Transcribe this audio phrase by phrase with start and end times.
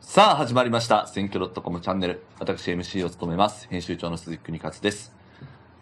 [0.00, 1.06] さあ、始まりました。
[1.06, 2.22] 選挙 .com チャンネル。
[2.40, 3.68] 私 MC を務めます。
[3.68, 5.12] 編集長の鈴木邦勝です。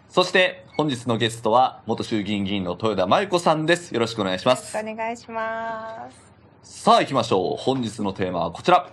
[0.09, 3.91] そして、本日のゲストは、元衆議院議員の豊田真由子さんです。
[3.93, 4.77] よろしくお願いします。
[4.77, 6.07] お願いしま
[6.61, 6.81] す。
[6.83, 7.57] さあ、行きましょう。
[7.57, 8.91] 本日のテーマはこちら。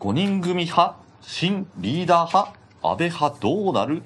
[0.00, 0.96] 5人組派？
[1.20, 2.58] 新リーダー派？
[2.82, 3.38] 安倍派？
[3.40, 4.02] どうなる？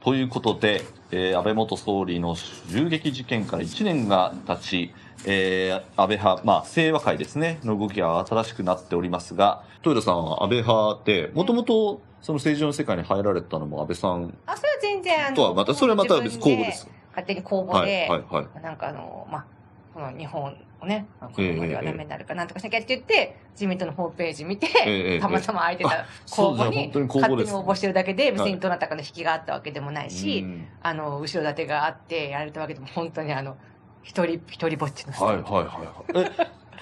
[0.00, 0.82] ということで、
[1.12, 2.36] えー安倍元総理の
[2.68, 4.94] 銃撃事件から1年が経ち、
[5.26, 16.88] えー安倍派、まあ、清和会ですね、の動きが新しくなっておりますが、豊田さんは安倍派って、もともとその政治の世界に入られたのも安倍さんあ、それは全然、とはまた、それはまた別公募です。
[17.10, 18.62] 勝手に公募はい、で、はい、はい。
[18.62, 19.44] なんかあの、まあ、
[19.92, 33.56] この日本をね、こええのままではダメになるかなんとかしなきゃって言って、自民党のホームページ見て、ええたまたま空いてた公募に勝手に応募してるだけで、別はいにどなたかの引きがあったわけでもないし、うんあの、後ろ盾があってやられたわけでも、本当にあの、
[34.02, 35.24] 一人、一人ぼっちの人。
[35.24, 36.26] はいはいはいはい。
[36.26, 36.30] え、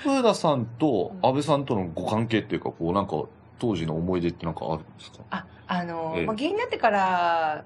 [0.05, 3.25] 豊田さんと安倍さんとのご関係っていうか、こうなんか、
[3.59, 5.19] 当時の思い出ってなんかあるんですか？
[5.31, 6.27] あ、あの、ええ。
[6.27, 7.65] まあ、議員になってから、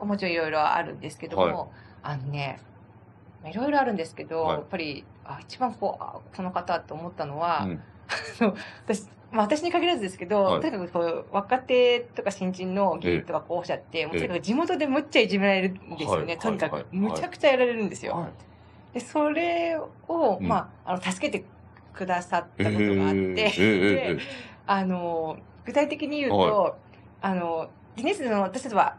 [0.00, 1.56] もちろんいろいろあるんですけども、はい。
[2.02, 2.58] あのね、
[3.44, 4.56] いろいろあるんですけど、はい。
[4.56, 7.80] やっぱり、あ一番こう、あこの方と思ったのは、うん。
[8.86, 10.60] 私、まあ、私に限らずですけど、はい。
[10.62, 16.26] とにかくこう若手とか新人の議員とか候補者って、もうとにかく地元でむっちゃいじめられるんですよね。
[16.26, 18.28] はいとにかくはい、むちゃくちゃやられるんですよ。
[18.94, 19.76] はいで、それ
[20.08, 20.46] を、うん。
[20.46, 21.44] まあ、あの、助けて
[21.92, 24.18] くださったえことがあって、
[24.66, 26.76] あの、具体的に言うと、
[27.20, 28.96] あの、ギネスの私たちは、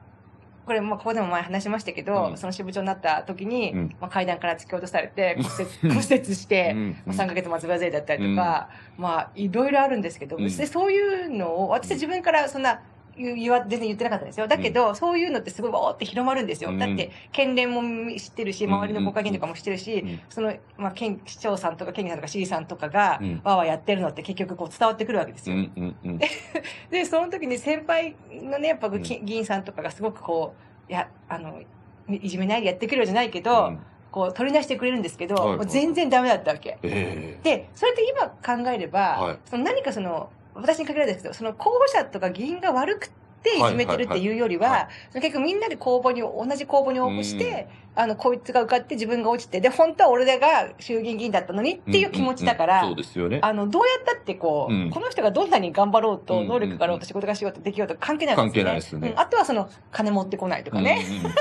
[0.65, 12.81] これ、まあ、ここでも前話しましたけど、うんその支部長になった時に、うんまあ、階段から突き落とされて、骨折、骨折して、うんまあ、3ヶ月松葉杖だったりとか、まあ、いろいろあるんですけど、そういうのを、私は自分からそんな、
[13.17, 14.47] 言わ、全然言ってなかったんですよ。
[14.47, 16.71] だけど、そういうのってすごいわーって広まるんですよ。
[16.71, 16.79] うん。
[16.79, 17.81] だって、県連も
[18.17, 20.19] 知ってるし、周りの国会議員とかも知ってるし、うん。
[20.29, 25.55] その、まあ、県、市長さんとか県議さんとか市議さんとかがうん、わーわーやってるのって結局こう伝わってくるわけですよ。
[25.55, 26.17] うんうんうん。
[26.91, 29.01] で、その時に先輩のね、やっぱうん。
[29.01, 30.53] 議議員さんとかがすごくこ
[30.89, 31.61] う、いや、あの、
[32.09, 33.79] いじめないでやってくれるじゃないけど、うん。
[34.11, 36.77] こう、取り出してくれるんですけど、はいもう全然ダメだったわけ。
[36.83, 39.37] えで、それって今考えれば、はい。
[39.45, 43.09] その何かその、私に限らずですけど、その候補者とか議員が悪く
[43.43, 44.79] ていじめてるっていうよりは、はい。
[44.79, 48.01] はいその結局みんなで公募に、同じ公募に応募して、うん。
[48.01, 52.95] あの、こいつが受かって自分が落ちて、で、本当は俺らが衆議院議員だったのにっていう気持ちだから、うんうんうん。
[52.95, 53.39] そうですよね。
[53.41, 54.89] あの、どうやったってこう、うん。
[54.89, 58.71] この人がどんなに頑張ろうと、うん能力があろうと仕事がしようとできようと関係ないわけですよね。
[58.71, 59.09] 関係ないですね。
[59.09, 59.19] うん。
[59.19, 61.05] あとはその、金持ってこないとかね。
[61.07, 61.35] うんうん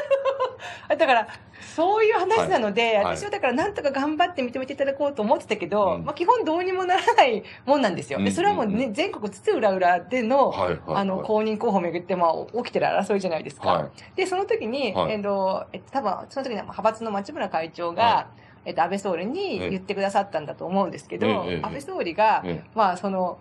[0.89, 1.28] だから、
[1.75, 3.17] そういう話なので、はい。
[3.17, 6.05] 私はだからなんとか頑張って認めていただこうと思ってたけど、うん。
[6.05, 8.19] まあ基本どうにもならないもんなんですよ。
[8.19, 8.25] うん。
[8.25, 10.97] で、それはもうね、全国津々浦々での、はいはいはい。
[10.97, 13.69] あの、公認候補をめぐって、まあ、起きてる争いじゃないですか。
[13.69, 15.15] はで、その時に、はい。
[15.15, 18.27] えっと、えっと、多分、その時に派閥の町村会長が、は
[18.67, 23.39] えっと、安倍総理に言ってくださったんだと思うんですけど、安倍総理が、えまあ、その、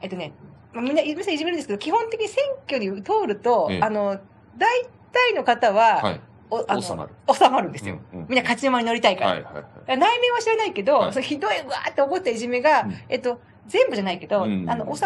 [0.00, 0.32] えっとね、
[0.72, 3.80] まあ、みんな、皆さんいじめるんですけど、基本的に選挙に通ると、ええ。
[3.82, 4.18] あの、
[4.58, 6.20] 大体の方は、はい。
[6.50, 7.12] おあの収まる。
[7.32, 7.98] 収まるんですよ。
[8.12, 9.30] うんうんみんな勝ち馬に乗りたいから。
[9.30, 9.98] はいはいはい。
[9.98, 15.04] 内面は知らないけど、はいそのひどい、わーって怒ったいじめが、うんえっと、全部じゃないけど、うんあの、収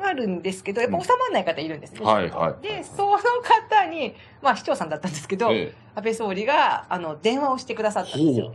[0.00, 2.00] まるんですけど、やっぱ収まらない方いるんですね。
[2.04, 8.54] はいはいで、その方に、まあ市長さんだったんですけど、え安倍総理が、あの、電話をしてくださったんですよ。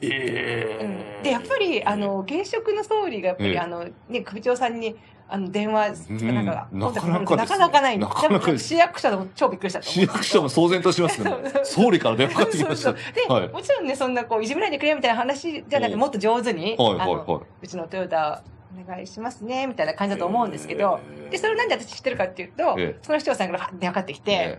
[0.00, 4.96] えうんえで、やっぱり、あの、現職の総理が、やっぱり、ええあの、ね、首長さんに、
[5.30, 6.34] あの、電話、うん。
[6.34, 7.98] なんか、なかなかなかなかない。
[7.98, 11.52] なかなか市役所でも超びっくりした市役所も騒然としますよね。
[11.64, 12.92] 総理から電話かかってきました。
[12.94, 13.48] で、はい。
[13.48, 22.98] もちろんね、そんなこう、いじめないでくれみたいな話じゃなくて、うんもっと上手に、はいはいはうちのトヨタお願いしますね、みたいな感じだと思うんですけど、えーで、それをなんで私知ってるかっていうと、ええ。
[23.02, 24.58] その市長さんから電話かかってきて、え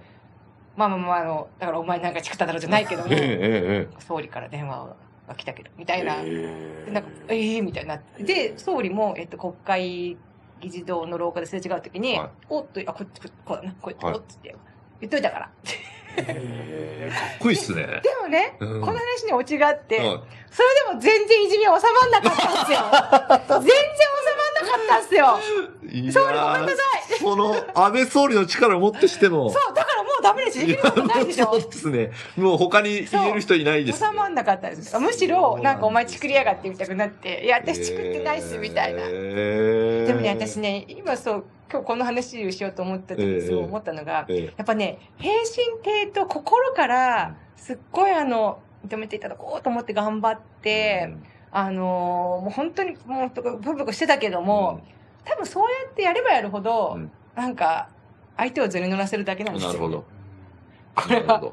[0.76, 3.10] まあまあまあ、あの、だからお前なんかチクっただろうじゃないけども、
[4.00, 4.96] 総理から電話
[5.28, 6.18] が来たけど、みたいな。
[6.20, 8.02] えでなんか、ええみたいにな。
[8.20, 10.18] で、総理も、えっと、国会
[10.60, 14.56] 議事堂の廊下ですれ違うときに、はいおっと、あ、こっち、ここうだな、こうやって、はいおっつって、
[15.02, 15.50] 言っといたから。
[16.18, 17.86] えかっこいいっすね。
[17.86, 20.20] でもね、うんこの話にオチがあって、はい
[20.52, 22.80] それでも全然いじめ収まんなかったんですよ。
[23.62, 25.40] 全然収まんなかったんですよ。
[26.12, 26.74] 総理ごめんなさ
[27.16, 27.20] い。
[27.20, 29.52] その、安倍総理の力をもってしても。
[29.52, 30.68] そう、だからもうダメですよ。
[30.68, 31.46] できることないでしょ。
[31.46, 32.12] そうですね。
[32.38, 34.98] もう他に言える人いないです、収まんなかったです。
[35.00, 39.02] むしろ、なんかお前チクりやがってみたくなって、いや、私チクってないっす、みたいな。
[39.04, 45.48] えーでもね、私ね、今そう、今日この話をしようと思った時にすごい思ったのが、えやっぱね、平身
[45.84, 51.14] 低と心から、すっごいあの、認めていただこうと思って頑張って、
[51.52, 54.82] あのーもう本当にもう、とかブクブクしてたけども、
[55.26, 57.90] 多分そうやってやればやるほど、うんなんか、
[58.40, 59.70] 相手を図に乗らせるだけなんですよ。
[59.70, 60.06] なるほど。
[60.96, 61.52] これは。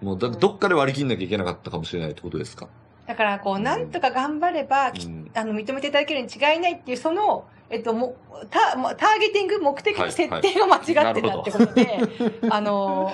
[0.00, 2.68] もうだ、どっかで割り切んなきゃいけなかったかもしれないってことですか？
[3.06, 11.10] だから、こう、なんとか頑張れば、きうんあの、認めていただけるに違いないっていう、その、えっと、もうタまターゲティング、目的の設定が間違ってた
[11.40, 11.98] ってことで、
[12.50, 13.12] あの、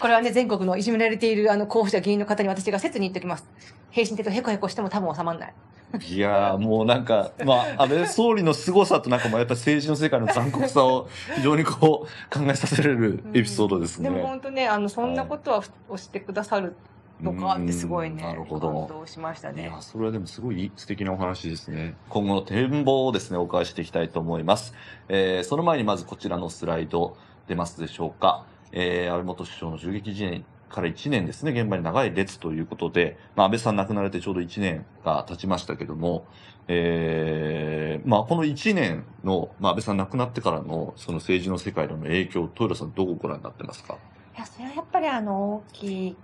[0.00, 3.44] これはね、全国のいじめられているあの候補者議員の方に私が切に言っておきます。
[3.90, 5.54] 平身帝とヘコヘコしても多分収まんない。
[6.00, 14.08] いやー、もうなんか、まあ、安倍総理の凄さとなんかもやっぱり政治の世界の残酷さを 非常にこう、考えさせられるエピソードですね。
[14.08, 15.58] でも本当ね、あの、そんなことは
[15.88, 16.76] 押してくださる
[17.22, 19.80] とかってすごいね、うんなるほど感動しましたねいや、。
[19.80, 21.94] それはでもすごい素敵なお話ですね。
[22.08, 24.74] 今後の展望をですね、お伺いしていきたいと思います。
[25.08, 27.16] えー、その前にまずこちらのスライド
[27.46, 28.44] 出ますでしょうか。
[28.72, 36.26] えー、安倍元首相の銃撃事件から1年ですね、現場に長い列ということで、まあ、安倍さん亡くなられてちょうど1年が経ちましたけども、
[36.66, 43.94] えー、まあ、この1年の、まあ、安倍さん亡くなってからの、その政治の世界での影響、豊田さんどうご覧になってますか？
[44.36, 46.16] いや、それはやっぱりあの、大き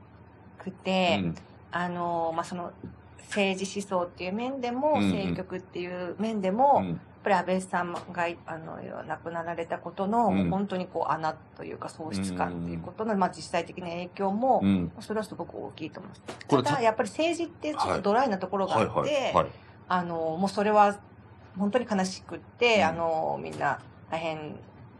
[0.58, 1.34] くて、うん。
[1.70, 2.72] あの、まあ、その、
[3.18, 5.10] 政治思想っていう面でも、うんうん。
[5.10, 14.92] 政局っていう面でも、うんぱり安倍さんがあの亡くなられたことの、うん本当にこう穴というか喪失感っていうことの、まあ、実際的な影響も、うん。
[15.00, 16.22] それはすごく大きいと思います。
[16.48, 19.34] ただやっぱり政治ってちょっとドライなところがはいあって。
[19.90, 20.98] あのもうそれは
[21.58, 23.80] 本当に悲しくって、うんあのみんな
[24.10, 24.56] 大変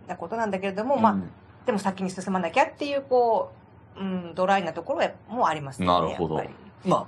[0.07, 1.31] なことなんだけれども、まあうん
[1.69, 3.53] でも先に進まなきゃっていうこ
[3.95, 5.87] う、うん、ドライなところもありますね。
[5.87, 7.07] なるほどやっぱりまあ、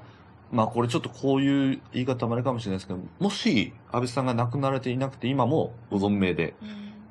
[0.52, 6.54] まあこれちょっとこういう言い方もあれかもしれないですけど、もし安倍さんが亡くなられていなくて今もご存命で、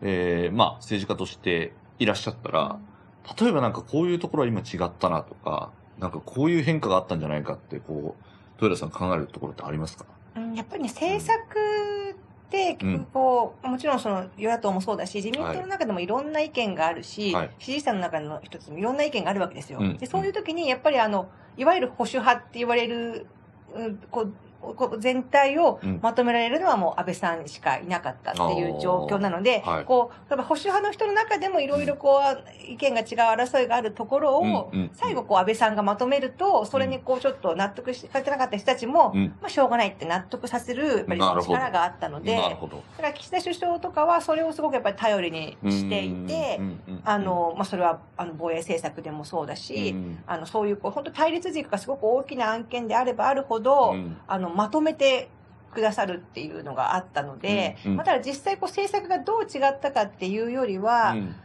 [0.02, 2.80] えー、まあ政治家としていらっしゃったら、
[3.40, 10.06] 例えばなんかこういうところは今違ったなとか、なんかこういう変化があったんじゃないかって、こう、豊田さん考えるところってありますか？
[10.36, 11.34] うんやっぱりね、政策
[12.52, 19.80] 結局こう、もちろんその与野党もそうだし、自民党の中でもいろんな意見があるし、はい支持者の中の一つもいろんな意見があるわけですよ。
[19.80, 23.28] うんでそういう時に、やっぱりあの、いわゆる保守派って言われる、
[23.74, 24.34] うん、こう
[25.00, 26.00] 全体をうん。
[26.02, 29.86] まとめられるのはもう安倍さんしかいなかったっていう状況なので、はい。
[29.86, 39.28] こう、例えば保守派の人の中でもいろいろこう、意見が違う争いがあるところを、最後こう安倍さんがまとめると、それにこうちょっと納得してなかった人たちも、うん。
[39.42, 42.36] まあしょうがないって納得させる、やっぱり力があったので。
[42.36, 42.58] だか
[43.02, 46.60] ら岸田首相とかはそれをすごくやっぱり頼りにしていて
[47.04, 50.24] あ、の、まあそれはあの防衛政策でもそうだし、うん。
[50.28, 54.18] あの、そういうこう、本当対立軸がすごく大きな案件であればあるほど、うん。
[54.28, 55.30] あの、まとめて
[55.74, 61.36] くださるっていうのがあったので、うんうんまあただ実際こう政策がどう違ったかっていうよりは、うん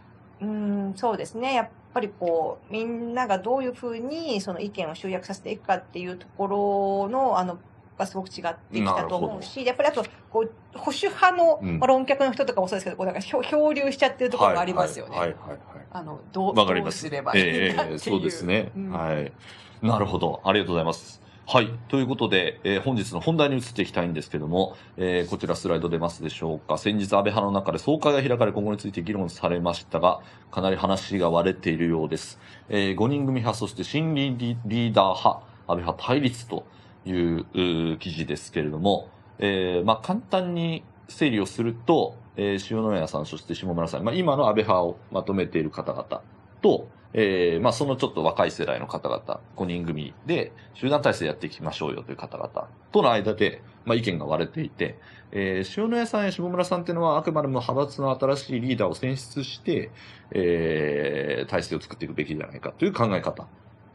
[0.40, 1.54] うーん、そうですね。
[1.54, 7.58] やっぱりこう、みんながどういうふうにその意見を集約させていくかっていうところの、あの、
[7.96, 15.16] がすごく違ってきたと思うし、やっぱりあと、こう、保守派の、論客の人とかもそうですけど、こうなんか漂漂流しちゃってるところがありますよね。
[15.16, 15.58] はいはいはいはい。
[15.92, 16.98] あの、どう、どうす。
[16.98, 17.98] すればいいええかっていう。
[18.00, 19.32] そうですね、うんはい。
[19.80, 20.40] なるほど。
[20.44, 21.22] ありがとうございます。
[21.46, 21.68] はい。
[21.88, 26.78] ということで、えー本日の本題に移っていきたいんですけども、えーこちらスライド出ますでしょうか。
[26.78, 30.20] 先日安倍派の中で総会が開かれ今後について議論されましたが、
[30.50, 32.40] かなり話が割れているようです。
[32.70, 36.64] え5人組派、そして新リーダー派、安倍派対立と
[37.04, 46.22] いう記事ですけれども、えーまあ簡単に整理をすると、えー塩谷さん、そして下村さん、まあ今の安倍派をまとめている方々
[46.62, 54.98] と、えーまあそのちょっと若い世代の方々、5人組で集団体制やっていきましょうよという方々との間で、まあ意見が割れていて、
[55.30, 59.92] えー塩谷さんや下村さんっていうのはあくまでも派閥の新しいリーダーを選出して、
[60.32, 63.46] えー体制を作っていくべきじゃないかという考え方。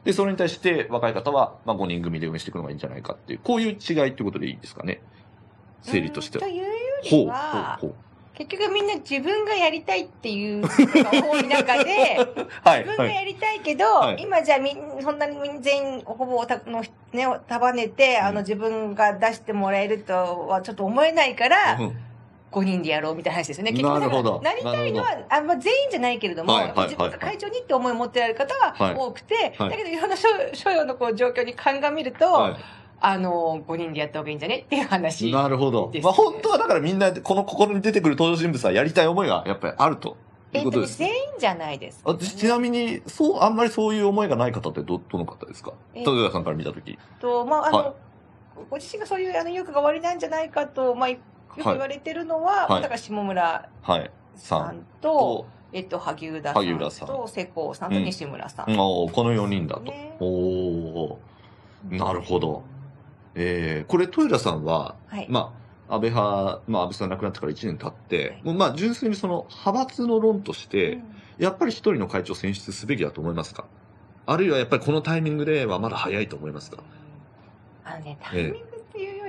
[0.05, 5.01] で、それに対して若い方は、まあ5人組で運営していくのがいいんじゃないかっていう、こういう違いということでいいですかね。
[5.81, 6.53] 整理としてはうん。
[6.53, 6.71] というよ
[7.03, 7.95] ほう、りは、ほう、ほ
[8.39, 12.47] 結局みんな自分がやりたいっていう人が多い中で、う。
[12.63, 13.15] はい、自分がはい。
[13.15, 14.21] やりたいけど、はい。
[14.21, 16.81] 今じゃあみんそんなに全員ほぼたの、
[17.11, 21.97] ね、束ねて、あのうん自分が出してもらえるとはちょっと思えないから、うん。
[22.51, 23.71] 5人でやろうみたいな話ですよね。
[23.73, 24.41] なるほど。
[24.41, 28.95] なりたいのは、あまあ、全員じゃないけれども、はいはいはい自分が会長にって思いを持ってられる方ははい。
[28.95, 29.69] 多くて、はい。
[29.69, 32.57] だけどいろんな所所要のこう状況に鑑みると、は
[33.01, 34.57] あの、5人でやった方がいいんじゃね？
[34.59, 35.29] っていう話。
[35.29, 35.33] い。
[35.33, 35.91] なるほど。
[36.03, 40.17] まあ本当はだからみんな、この心に出てくる登場人物はやりたい思いがやっぱりあると
[40.53, 40.97] いえっとね、うことです。
[40.97, 45.73] 全員じゃないです、あちなみに、そう、あんまりそういう思いがない方ってど、どの方ですか？
[45.93, 46.97] え豊田さんから見たとき。
[47.19, 47.93] と、まあ、あの、は
[48.69, 51.17] ご自身がそういうあの意欲がおありなんじゃないかと、まあ、よ
[51.57, 54.11] く言われてるのは、はいまあだから下村はい。
[54.35, 56.53] さんさんと、と、えっと、萩生田
[56.91, 58.71] さんと、世耕さんとうん西村さん。
[58.79, 59.81] おーこの4人だと。
[59.83, 61.19] ねおお
[61.89, 62.63] なるほど。
[63.35, 65.27] えー、これ、豊田さんは、はい。
[65.29, 65.53] ま
[65.87, 68.41] あ、安倍派、まあ、安倍さん亡くなってから1年経って、はい。
[68.43, 71.03] もうまあ、純粋にその、派閥の論として、うん。
[71.39, 73.63] やっぱり一人の会長を選出すべきだと思いますか？
[74.25, 76.83] あるいはやっぱりこのタイミングではまだ早いと思いますか？
[77.85, 78.57] あのね、タイミング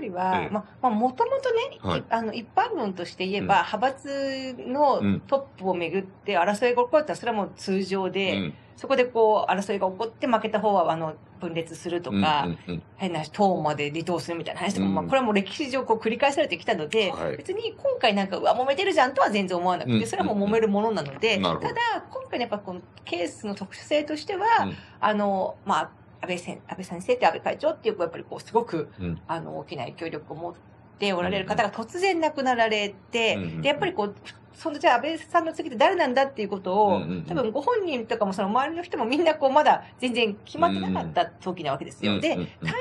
[0.00, 0.50] りは、ええ。
[0.50, 2.00] まあ、まあ、もともとね、はい。
[2.00, 3.66] いあの、一般論として言えば、うん。
[3.66, 5.20] 派閥のうん。
[5.20, 8.54] トップをめぐって争いが起こったら、それはもう通常で、うん。
[8.76, 12.82] そこでこう、争いが起こって負けた方は、あの、分裂するとか、うんうんうん。
[12.96, 14.94] 変な党まで離党するみたいな話とかも、うん。
[14.94, 17.36] まあ、これはもう歴史上こう繰り返されてきたので、はい。
[17.36, 20.06] 別に今回なんか、うわ、揉めてるじゃんとは全然思わなくて、うん。
[20.06, 21.68] それはもう揉めるものなので、なるほど。
[21.68, 21.80] ただ、
[22.10, 24.76] 今回のやっぱこのケースの特殊性としては、うん。
[25.00, 25.90] あの、まあ、
[26.20, 29.20] 安倍先安倍先生って安倍会長っていう、やっぱりこう、すごく、うん。
[29.26, 30.54] あの、大きな影響力を持っ
[30.98, 34.14] ておられる方が突然亡くなられて、うんうんで、やっぱりこう、
[34.52, 37.24] そのじゃあ安倍さんの次って誰なんだっていうことを、うんうんうん。
[37.24, 42.20] 多分ご本人とかもその周りの人もみんなこうまだ全然決まってなかった時なわけですよ。
[42.20, 42.68] で、うんうんうん。
[42.68, 42.72] 大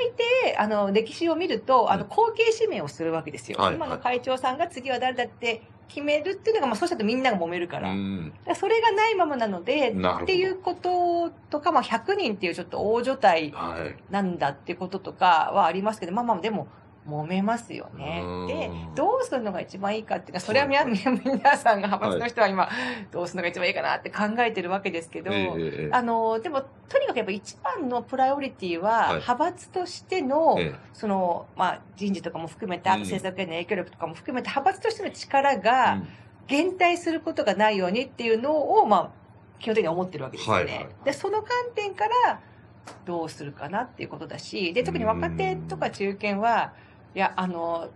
[0.54, 2.08] 抵、あの、歴史を見ると、あの、うん。
[2.10, 3.58] 後継指名をするわけですよ。
[3.58, 3.76] はい。
[3.76, 7.90] 今の会長さんが次は誰だって決めるっていうのが、まあそうしたらみんなが揉めるから。
[7.90, 8.30] うん。
[8.30, 14.12] だからそれがないままなので、っていうこととか、まあ100人っていうちょっと大所帯はい。
[14.12, 16.68] なんだってこととかはありますけど、まあまあでも、
[17.08, 18.22] 揉めますよね。
[18.24, 18.46] うん。
[18.46, 21.20] で、どうするのが一番いいかっていうのは、それは皆,、はい。
[21.24, 22.68] 皆さんが派閥の人は今、
[23.10, 25.50] どうするのが一番いいかなって考えてるわけですけど、えええ
[25.86, 29.08] えあの、でも、とにかくやっぱ一番のプライオリティは、はい。
[29.14, 36.08] 派閥としての、えその、まあ、人事とかも含めて、政策への影響力とかも含めて、派閥としての力えがうん。
[36.46, 39.10] 減退することがないようにっていうのを、まあ、
[39.60, 40.62] 基本的に思ってるわけですよね。
[40.64, 40.94] はいはいはい。
[41.04, 42.40] で、その観点から、
[43.04, 46.72] どうするかなっていうことだし、で、特に若手とか中堅は、
[47.14, 47.88] いや、あの、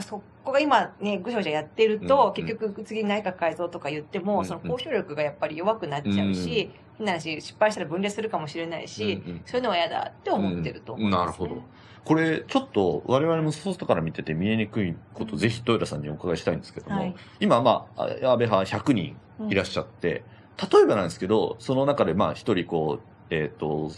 [0.00, 9.42] そこが今ね、ぐしゃぐしゃやってると、うん結局次内閣改造とか言っても、うんその交渉力がやっぱり弱くなっちゃうし、変な話、失敗したら分裂するかもしれないし、うんうん。
[9.44, 11.24] そういうのは嫌だって思ってると思うんです、ね。
[11.24, 11.62] なるほど。
[12.04, 17.14] これ、ちょっと我々も外から見てて見えにくいこと、ぜひ豊田さんにお伺いしたいんですけども、はい。
[17.40, 19.16] 今、まあ、あ安倍派100人
[19.48, 20.24] いらっしゃって、
[20.72, 23.90] 例えばなんですけど、その中でまあ一人こう、えっ、と、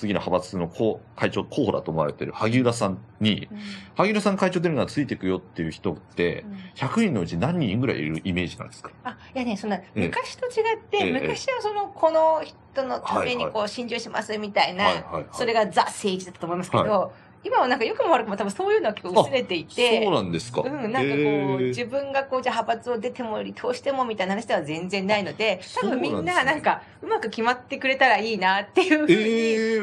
[0.00, 3.58] 次の派閥の候会長候補だと思われてる萩生田さんに、うん。
[3.94, 6.52] 萩生田さん会長出るのがついていくよっていう人って、うん。
[6.74, 8.90] 100人のうち何人ぐらいいるイメージなんですか？
[9.04, 10.06] あ、いやね、そんな、ええ。
[10.06, 10.52] 昔と違っ
[10.90, 11.12] て、ええ。
[11.12, 13.26] 昔はその、この人のためはい。
[13.26, 15.26] はいにこう、心中しますみたいな、はいはいはい。
[15.32, 20.60] それがザ政治だったと思いますけど、今はなんか良くも悪くも多分そういうのは結構薄れていて、そうなんですか。
[20.60, 29.16] うん、なんかこう、自分がこう、じゃあ派閥を出ても離党してもみたいな話では全然ないので、多分みんなななんか、うまく決まってくれたらいいなっていうふうに、え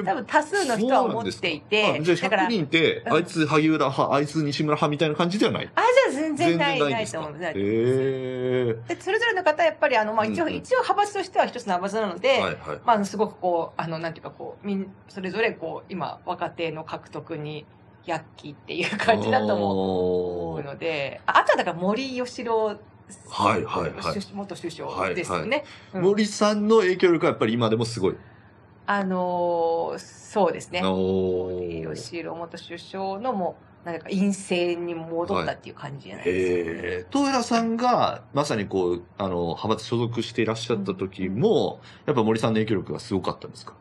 [0.02, 3.14] ー多分多数の人は思っていて、じゃあ100人って、うん。
[3.14, 5.70] あいつ萩生田派、あいつ西村派みたいな感じではない？
[5.76, 7.44] あ、じゃあ全然ない、ないと思います。
[7.46, 12.40] へえでそれぞれの方はやっぱりあの、まあ一応、一応派閥としては一つの派閥なので。
[12.86, 17.47] まあすごくこう、あの、なんていうかこう、みん、それぞれこう、今、若手の獲得に、
[18.06, 20.64] 躍起っていう感じだと思う。
[20.64, 22.80] ので、ああとはだから森喜朗
[23.30, 24.14] はいはいはい。
[24.22, 25.64] 首元首相ですよね。
[25.94, 26.02] うん。
[26.04, 28.16] 森さんの影響力はやっぱり今でもすごい。
[28.86, 30.82] あのーそうですね。
[30.84, 30.94] お
[31.84, 37.06] 森ー喜朗元首相のもう、なんか陰性に戻ったっていう感じじゃないですか、へえ。
[37.14, 43.76] 豊田さんが、まさにこう、あの、派閥所属していらっしゃった時も、やっぱ森さんの影響力がすごかったんですか？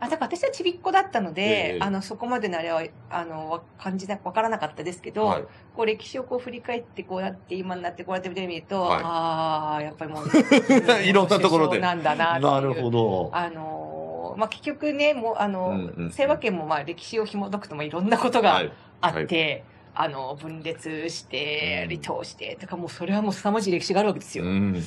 [0.00, 5.42] あ、だから私はちびっこだったので、ええあの、そこまでのあれは、あの、わ感じな、わからなかったですけど、はい。
[5.74, 10.26] こう歴史をこう振り返って、こうやって今になってこうやって見てみると、はいああ、やっぱりもう、
[11.02, 12.38] いろんなところでなんだな。
[12.38, 13.30] なるほど。
[13.32, 18.72] あのーまあ、結局ね、もう、あの、うんうんうん清和県もまあ歴史を紐解くともいろんなことがはい。
[19.00, 19.64] あって、
[19.94, 24.44] あの、分裂して、うん離党して、とかもうそれはもう凄まじい歴史があるわけですよ。
[24.44, 24.80] うん。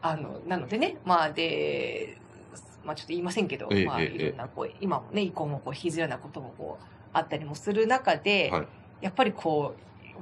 [0.00, 2.18] あの、なのでね、まあで、
[2.84, 8.66] まあちょっと言いませんけど、まあええええいろんなこう、今もね、以降もこう、引きずるようなこともこう、あったりもする中で、はい
[9.00, 9.74] やっぱりこ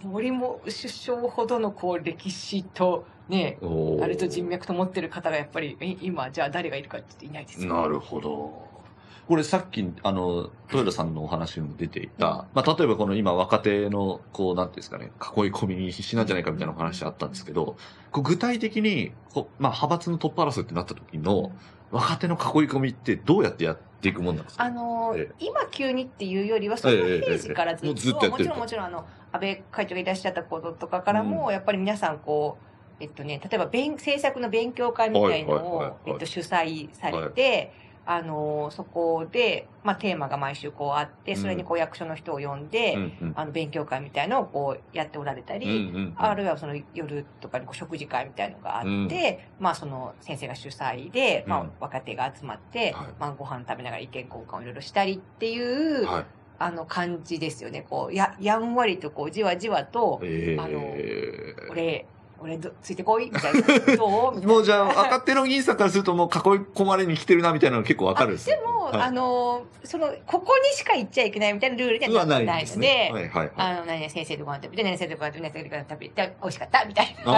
[0.03, 3.59] う、森も首相ほどのこう、歴史とね、
[4.03, 8.72] あれと人脈と持ってる方がやっぱり、え今、じゃあ誰がいるかっていないですよ、なるほど。
[9.33, 17.77] これさっき、あの、豊田さんのお話にも出ていた、うんまあ、例えばこの今若手の、こう、なんていうんですかね、囲い込みに必死なんじゃないかみたいなお話あったんですけど、
[18.11, 21.51] こう具体的に、こうまあ、派閥のトップ争いってなった時の、
[21.91, 24.65] 若手の囲い込みってどうやってやっていくもんなんですか？
[24.65, 25.35] あのーええ。
[25.41, 37.73] 今急にっていうよりは、その平時からずっと、もちろんもちろんあの、安倍会長がいらっしゃったこととかからも、やっぱり皆さんこう、えっとね、例えば勉政策の勉強会みたいのはいはいはいはをい、えっと、主催されて、
[38.05, 43.33] あのーそこで、まあ、テーマが毎週こうあって、それにこう役所の人を呼んで、うんうん。
[43.37, 46.15] あの、勉強会みたいのをこうやっておられたり、うんうんうん。
[46.17, 49.65] あるいはその夜とかにこう食事会みたいのがあって、うん。
[49.65, 53.07] まあその先生が主催で、まあうん若手が集まって、はい。
[53.19, 56.25] まあご飯食べながら意見交換をいろいろしたりっていう、はい。
[56.59, 57.85] あの感じですよね。
[57.89, 62.07] こう、や、やんわりとこうじわじわと、えあのー、俺、
[62.43, 63.61] 俺どついてこいみたいな。
[63.97, 64.47] どう？
[64.47, 66.33] もうじゃあ、若手の銀さんからするともう囲い
[66.75, 73.11] 込まれに来てるなみたいなの結構わかるんですでも、はいあの、その、ここにしか行っちゃいけないみたいなルールにうわはないので、ないんですね。
[73.13, 73.51] はいはいはい。
[73.57, 77.33] あの、何々先生とご飯食べて、何々先生とご飯食べて、何々先生とご飯食べて、美味しかったみたいな。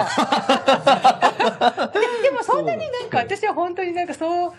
[1.92, 4.52] ででもそんなになんか私は本当になんかそう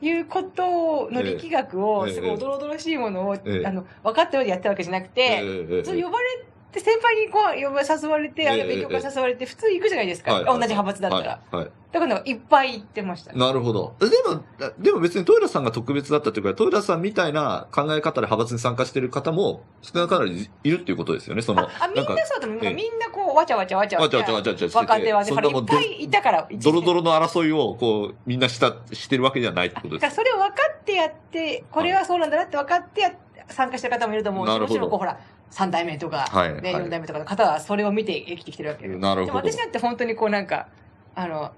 [0.00, 10.34] いうことの力学を、ええすごいおどろおどろしいものを、ええあの、分かったようにやったわけじゃなくて、ええそう呼ばれて、先輩にこう、呼ば誘われて、あええの勉強会誘われて、普通行くじゃないですか。
[10.34, 11.40] はい同じ派閥だったら。
[11.50, 13.32] はいはいだからいっぱい行ってました。
[13.32, 13.96] なるほど。
[13.98, 14.44] でも、
[14.78, 21.42] でも別にトイラさんが特別だったというか、トイラさんみたいな考え方で派閥に参加してる方も少なからずいるっていうことですよね。
[21.42, 22.60] その、あ、あみんなかそうだと思う。
[22.62, 27.00] ええみんなこう、わちゃわちゃわちゃわちゃわちゃわちゃわちゃ若手はね、いっぱいいたから、ドロドロ。
[27.00, 30.14] ロの争いをこう、みんなした、してるわけじゃないってことです。
[30.14, 33.12] それを分かってやって、これはそうなんだなって分かってや
[33.48, 35.18] 参加してる方もいると思うし、なるほどもちろんこう、ほら、
[35.50, 38.96] 3代目とか、はいね、はい4代目とかの方はそれを見て生きてきてるわけで。
[38.96, 39.42] なるほど。
[39.42, 40.68] でも私なんて本当にこうなんか、
[41.14, 41.52] あの、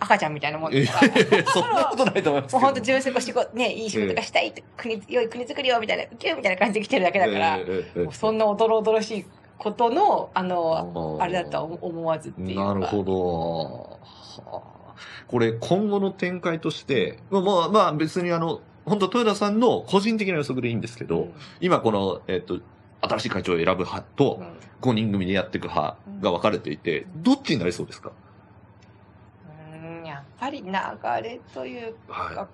[0.00, 1.46] 赤ちゃんみたいなもんいやいですから。
[1.46, 2.52] そんなことないと思います。
[2.52, 7.58] もう本当自分でこうしてこう、ね、いい仕事がしたいって、国、良い国作りよ、みたいな、ウキューみたいな感じで来てるだけだから、
[8.12, 9.26] そんなおどろおどろしい
[9.58, 12.64] ことの、あの、あれだとは思思わずっていうか。
[12.66, 13.98] なるほど。
[14.50, 14.78] はあ
[15.28, 22.60] これ、今後の展開として、まあまあ、まあ別にあの、本当豊田さんの個人的な予測でいいんですけど、うん今この、えっ、と、
[23.00, 24.46] 新しい会長を選ぶ派とう、ん。
[24.80, 28.10] 5人組でやっていく派が分かれていて、どっちになりそうですか？
[29.80, 30.70] うんやっぱり流
[31.22, 32.48] れというはか、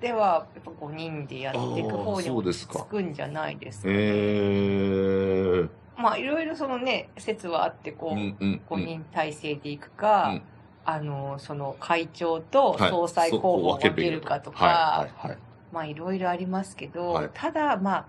[0.00, 3.82] では、やっぱ5人でやっていく方にそうですかつくんじゃないですい。
[3.82, 5.68] か、えー。
[5.96, 10.42] まあ、いろいろそのね、説はあって、こう、うんうん5人体制でいくか、うん。
[10.86, 12.90] あの、その会長とはい。
[12.90, 15.38] 総裁候補を分けるかとか、はいはいはい。
[15.72, 17.30] まあいろいろありますけど、はい。
[17.34, 18.06] ただまあ、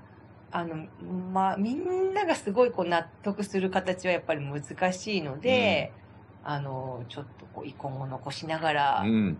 [0.55, 0.87] あの、
[1.33, 5.91] まあみんながすごいこう納得する形はやっぱり難しいので、
[6.45, 9.37] あの、ちょっとこう遺恨を残しながらうん。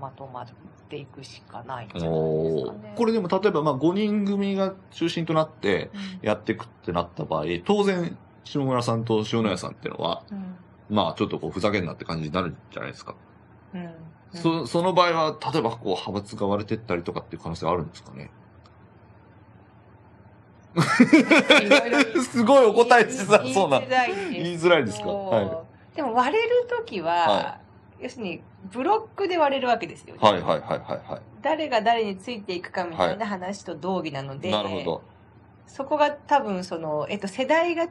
[0.00, 0.46] まとまっ
[0.88, 2.92] ていくしかないんじゃないですおかね。
[2.94, 10.56] ーこれでも例えばまあ5人組が中心となってうん、やっていくってなった場合、当然、下村さんと塩谷さんっていうのは、うん
[10.90, 13.16] まあちょっとこうふざけんなって感じになるんじゃないですか。
[13.74, 13.90] うん
[14.32, 18.30] そその場合は、例えばこう派閥が割れてったりとかっていう可能性あるんですかね。
[22.30, 23.80] すごいお答えしづら言いそうな。
[23.80, 25.06] 言いづらいです言いづらいですか？
[25.08, 27.58] はでも割れるときは、は
[28.00, 30.14] 要するにブロックで割れるわけですよ。
[30.14, 30.20] ね。
[30.20, 34.38] はいはいはいはいは誰が誰についていくかみたいな話と同義なのい。
[34.40, 35.02] で、なるほど。
[35.66, 37.88] そこが多分その、えっと、世代が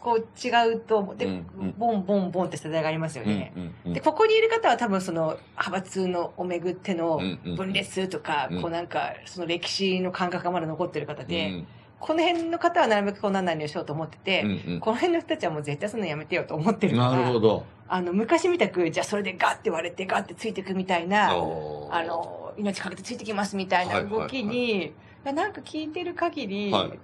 [0.00, 1.74] こう違うと、で、うんうん。
[1.76, 3.52] ボンボンボンって世代がありますようんね。
[3.56, 3.92] うんうん。
[3.92, 7.56] で、ここにいる方は多分その派閥のをめぐってのうんうん。
[7.56, 8.62] 分裂とか、うん。
[8.62, 11.66] こうなんか、その歴史の感覚がまだ残ってる方で、うん
[11.98, 14.80] この辺の方はなるべくこうなんないようにしようと思ってて、うんうん。
[14.80, 17.64] この辺の人たちはもう絶対そんなのやめてよと思ってるから、なるほど。
[17.88, 24.92] あの、昔みたく、じゃあそれでガッて割れてガッてついていくみたいな、あ、の、命かけてついてきますみたいな動きに、い
[25.24, 26.98] やなんか聞いてる限り、はい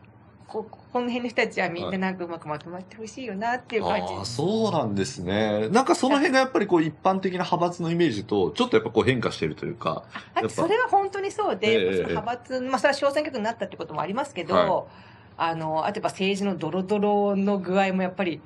[0.46, 4.12] ここの辺の人たちはみんななんかうまくまとまってほしいよなっていう感じ。
[4.12, 5.68] ああ、そうなんですね。
[5.70, 10.04] なんかその辺がやっぱりこう一般的な派閥のイメージと、ちょっとやっぱこう変化してるというか。
[10.34, 14.84] あとそれは本当にそうで、ええその派閥、まあそれは小選挙区になったってこともありますけど、は
[15.36, 18.40] あの、あとやっぱ政治のドロドロの具合もやっぱり、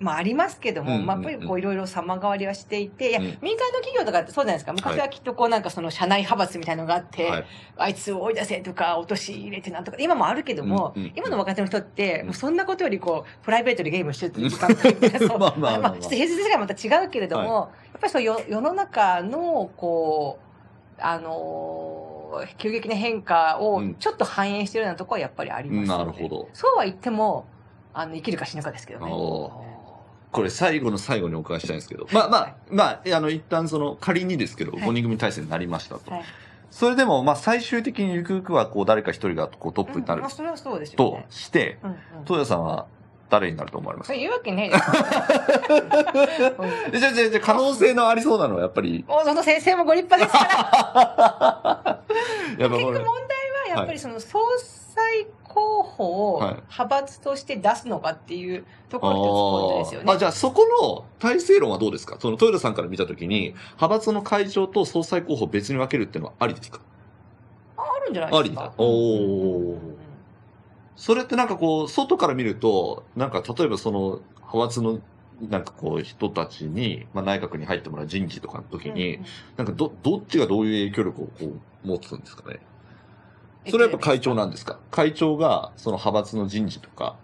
[0.00, 3.24] まあありますけども、まあやっぱりこういろいろ様変わりはしていて、いや、うん。
[3.40, 4.72] 民間の企業とかってそうじゃないですか。
[4.72, 7.44] 昔はきっとこうなんかその社内派閥みたいなのがあって、はい。
[7.76, 12.26] あいつを追い出せとか、落とし入れてなんとか、今もあるけども、うんうん今の若手の人って、うん。
[12.26, 15.90] もうそんなことよりこう、プライベートでゲームしてるっていう時間がそう まあまあまあまあ。
[15.92, 20.46] ちょっと平日世界また違うけれども、やっぱりそうよ世の中の、こう、
[20.98, 22.06] あのー
[22.58, 23.94] 急激な変化をうん。
[23.94, 26.48] ちょっと反映してるようなところはやっぱりありますなるほど。
[26.52, 27.46] そうは言っても、
[27.94, 29.12] あの、生きるか死ぬかですけどね。
[30.32, 32.06] これ最後の最後にお伺いしたいんですけど。
[32.12, 36.10] まあまあ、まあ、あの、一旦その、仮にですけど、はい5人組体制になりましたと。
[36.10, 36.24] はい。
[36.70, 41.26] それでも、まあ最終的にゆくゆくは、こう、誰か一人がこうトップになるうんまあ、それはそうでしょうとね。
[41.30, 41.96] して、うんうん。
[42.24, 42.86] 東谷さんは
[43.30, 44.14] 誰になると思われますか？
[44.14, 44.76] そうわけねえ
[46.98, 52.00] じゃあ、じゃあ、じゃあ可能性のありそうなのは、やっぱり、 大園先生もご立派ですから。
[52.58, 53.10] やっぱ結局問題、は
[53.68, 54.85] やっぱりその総裁
[55.56, 56.54] 候補をはい。
[56.54, 60.12] 派閥として出すのかっていうところが一つポイントですよね。
[60.12, 62.18] あじゃあそこの体制論はどうですか？
[62.20, 66.80] その豊田さんから見たときに、派閥の会長と総裁候補を別に分けるっていうのはありですか？
[67.76, 68.62] あるんじゃないですか？
[68.62, 69.78] ありだお
[70.96, 75.00] それってなんかこう、外から見ると、なんか例えばその派閥の
[75.42, 79.20] なんかこう人たちに、まあ内閣に入ってもらう人事とかの時に、
[79.58, 81.32] なんかど、どっちがどういう影響力をこ
[81.84, 82.60] う持つんですかね？
[83.70, 84.78] それはやっぱ会長なんですか？
[84.90, 87.16] 会長がその派閥の人事とか、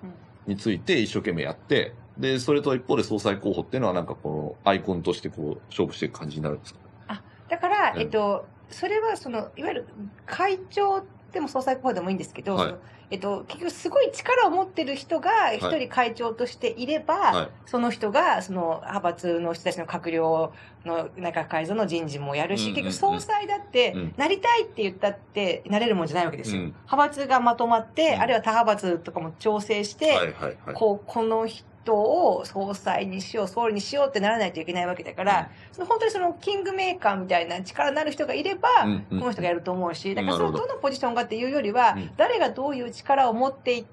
[0.46, 7.22] について一生懸命やって、で、それと一方で総裁候補っていうのはなんかこのアイコンとしてこう勝負していく感じになるんですか？
[7.48, 9.86] だから、うんえっと、それはその、いわゆる
[10.26, 11.02] 会長
[11.32, 12.74] でも総裁候補でもいいんですけど、はい
[13.12, 17.48] えっと、結局すごい力を持ってる人が一人会長としていれば、はい。
[17.66, 20.54] その人が、その派閥の人たちの閣僚
[20.86, 26.62] の内閣改造の人事もやるし、うんうんうん結局総裁だってうん、なりたいって言ったって、なれるもんじゃないわけですよ。
[26.62, 30.32] うん派閥がまとまって、うんあるいは他派閥とかも調整して、はいはい
[30.64, 30.74] はい。
[30.74, 43.84] こう、この人を総裁にしよう、総理にしようってならないといけないわけだから、その本当にそのキングメーカーみたいな力のある人がいれば、うんうんこの人がやると思うし、だからそのなるほどどのポジションがっていうよりは、うん誰がどういう力を持っていっ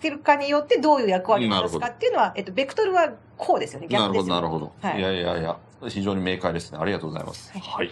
[0.00, 4.72] てるかによってどういう役割を果たすかっていうのは、えっと、ベクトルはこうですよね、なるほど、逆ですよなるほど。
[4.80, 5.56] はいいやいやいや、
[5.88, 6.78] 非常に明快ですね。
[6.80, 7.52] ありがとうございます。
[7.52, 7.90] はいはい。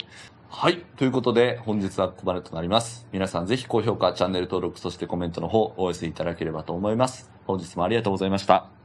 [0.48, 0.78] はい。
[0.96, 3.06] ということで、本日はここまでとなります。
[3.12, 7.30] 皆さんぜひ高評価、チャンネル登録、そしてコメントの方、お寄せいただければと思います。
[7.46, 8.75] 本日もありがとうございました。